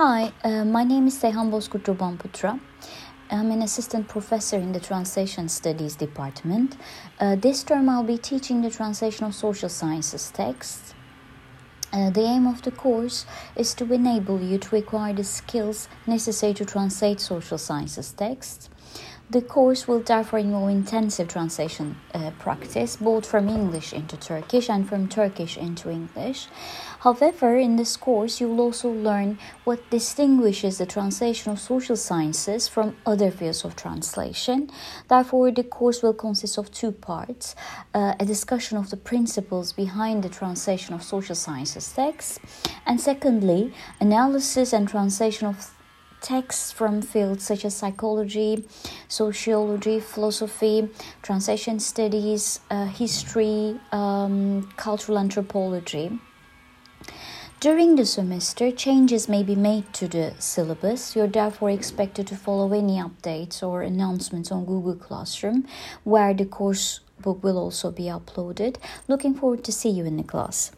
Hi, 0.00 0.32
uh, 0.44 0.64
my 0.64 0.84
name 0.84 1.08
is 1.08 1.20
Seyhan 1.20 1.50
Bozkurt 1.50 1.82
Putra. 1.82 2.60
I'm 3.32 3.50
an 3.50 3.62
assistant 3.62 4.06
professor 4.06 4.56
in 4.56 4.70
the 4.70 4.78
Translation 4.78 5.48
Studies 5.48 5.96
department. 5.96 6.76
Uh, 7.18 7.34
this 7.34 7.64
term 7.64 7.88
I'll 7.88 8.04
be 8.04 8.16
teaching 8.16 8.62
the 8.62 8.70
translation 8.70 9.26
of 9.26 9.34
social 9.34 9.68
sciences 9.68 10.30
texts. 10.30 10.94
Uh, 11.92 12.10
the 12.10 12.20
aim 12.20 12.46
of 12.46 12.62
the 12.62 12.70
course 12.70 13.26
is 13.56 13.74
to 13.74 13.92
enable 13.92 14.40
you 14.40 14.58
to 14.58 14.76
acquire 14.76 15.14
the 15.14 15.24
skills 15.24 15.88
necessary 16.06 16.54
to 16.54 16.64
translate 16.64 17.18
social 17.18 17.58
sciences 17.58 18.12
texts. 18.12 18.70
The 19.30 19.42
course 19.42 19.86
will 19.86 20.00
therefore 20.00 20.38
involve 20.38 20.70
intensive 20.70 21.28
translation 21.28 21.96
uh, 22.14 22.30
practice, 22.38 22.96
both 22.96 23.26
from 23.26 23.50
English 23.50 23.92
into 23.92 24.16
Turkish 24.16 24.70
and 24.70 24.88
from 24.88 25.06
Turkish 25.06 25.58
into 25.58 25.90
English. 25.90 26.48
However, 27.00 27.54
in 27.54 27.76
this 27.76 27.94
course, 27.98 28.40
you 28.40 28.48
will 28.48 28.62
also 28.62 28.88
learn 28.90 29.38
what 29.64 29.90
distinguishes 29.90 30.78
the 30.78 30.86
translation 30.86 31.52
of 31.52 31.60
social 31.60 31.94
sciences 31.94 32.68
from 32.68 32.96
other 33.04 33.30
fields 33.30 33.66
of 33.66 33.76
translation. 33.76 34.70
Therefore, 35.08 35.50
the 35.50 35.62
course 35.62 36.02
will 36.02 36.14
consist 36.14 36.56
of 36.56 36.72
two 36.72 36.92
parts 36.92 37.54
uh, 37.92 38.14
a 38.18 38.24
discussion 38.24 38.78
of 38.78 38.88
the 38.88 38.96
principles 38.96 39.74
behind 39.74 40.22
the 40.22 40.30
translation 40.30 40.94
of 40.94 41.02
social 41.02 41.34
sciences 41.34 41.92
texts, 41.92 42.40
and 42.86 42.98
secondly, 42.98 43.74
analysis 44.00 44.72
and 44.72 44.88
translation 44.88 45.46
of 45.46 45.70
texts 46.20 46.72
from 46.72 47.02
fields 47.02 47.44
such 47.44 47.64
as 47.64 47.76
psychology, 47.76 48.64
sociology, 49.08 50.00
philosophy, 50.00 50.88
translation 51.22 51.78
studies, 51.80 52.60
uh, 52.70 52.86
history, 52.86 53.78
um, 53.92 54.68
cultural 54.76 55.18
anthropology. 55.18 56.18
During 57.60 57.96
the 57.96 58.06
semester, 58.06 58.70
changes 58.70 59.28
may 59.28 59.42
be 59.42 59.56
made 59.56 59.92
to 59.94 60.06
the 60.06 60.32
syllabus. 60.38 61.16
You're 61.16 61.26
therefore 61.26 61.70
expected 61.70 62.28
to 62.28 62.36
follow 62.36 62.72
any 62.72 62.98
updates 62.98 63.64
or 63.64 63.82
announcements 63.82 64.52
on 64.52 64.64
Google 64.64 64.94
Classroom, 64.94 65.66
where 66.04 66.32
the 66.32 66.44
course 66.44 67.00
book 67.20 67.42
will 67.42 67.58
also 67.58 67.90
be 67.90 68.04
uploaded. 68.04 68.76
Looking 69.08 69.34
forward 69.34 69.64
to 69.64 69.72
see 69.72 69.90
you 69.90 70.04
in 70.04 70.16
the 70.16 70.22
class. 70.22 70.70